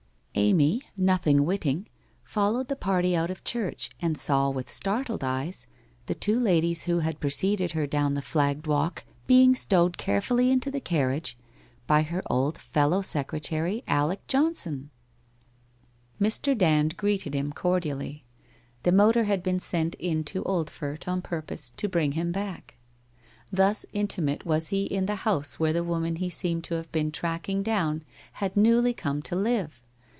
Amy, 0.35 0.81
nothing 0.97 1.45
witting, 1.45 1.85
followed 2.23 2.67
the 2.69 2.75
party 2.75 3.15
out 3.15 3.29
of 3.29 3.43
church 3.43 3.89
and 4.01 4.17
saw 4.17 4.49
with 4.49 4.71
startled 4.71 5.23
eyes 5.25 5.67
the 6.07 6.15
two 6.15 6.39
ladies 6.39 6.83
who 6.83 6.99
had 6.99 7.19
preceded 7.19 7.73
her 7.73 7.85
down 7.85 8.13
the 8.13 8.21
flagged 8.23 8.65
walk 8.65 9.03
being 9.27 9.53
stowed 9.53 9.97
carefully 9.97 10.49
into 10.49 10.71
the 10.71 10.79
carriage 10.79 11.37
by 11.85 12.01
her 12.01 12.23
old 12.27 12.57
fellow 12.57 13.01
secretary, 13.01 13.83
Alec 13.87 14.25
Johnson! 14.25 14.89
Mr. 16.19 16.57
Dand 16.57 16.95
greeted 16.97 17.33
him 17.35 17.51
cordially. 17.53 18.23
The 18.83 18.93
motor 18.93 19.25
had 19.25 19.43
been 19.43 19.59
sent 19.59 19.95
in 19.95 20.23
to 20.23 20.43
Oldfort 20.45 21.07
on 21.09 21.21
purpose 21.21 21.69
to 21.75 21.89
bring 21.89 22.13
him 22.13 22.31
back. 22.31 22.77
Thus 23.51 23.83
WHITE 23.83 23.83
ROSE 23.83 23.83
OF 23.83 23.83
WEARY 23.83 23.99
LEAF 23.99 24.09
55 24.11 24.25
intimate 24.25 24.45
was 24.47 24.67
he 24.69 24.83
in 24.85 25.05
the 25.07 25.15
house 25.23 25.59
where 25.59 25.73
the 25.73 25.83
woman 25.83 26.15
he 26.15 26.29
seemed 26.29 26.63
to 26.63 26.75
have 26.75 26.91
been 26.93 27.11
tracking 27.11 27.61
down 27.61 28.03
had 28.33 28.55
newly 28.57 28.93
come 28.93 29.21
to 29.23 29.35
live 29.35 29.83